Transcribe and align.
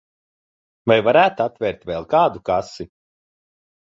Vai 0.93 0.97
varētu 1.09 1.45
atvērt 1.47 1.85
vēl 1.93 2.09
kādu 2.17 2.43
kasi? 2.53 2.89